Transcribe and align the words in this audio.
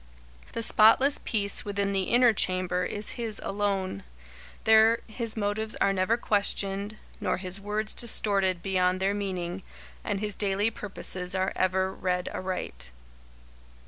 The 0.53 0.63
spotless 0.63 1.19
peace 1.23 1.63
within 1.63 1.93
the 1.93 2.05
inner 2.05 2.33
chamber 2.33 2.83
is 2.85 3.09
his 3.21 3.39
alone. 3.43 4.01
There 4.63 5.01
his 5.05 5.37
motives 5.37 5.75
are 5.75 5.93
never 5.93 6.17
questioned, 6.17 6.97
nor 7.19 7.37
his 7.37 7.61
words 7.61 7.93
distorted 7.93 8.63
beyond 8.63 8.99
their 8.99 9.13
meaning, 9.13 9.61
and 10.03 10.19
his 10.19 10.35
daily 10.35 10.71
purposes 10.71 11.35
are 11.35 11.53
ever 11.55 11.93
read 11.93 12.29
aright. 12.29 12.89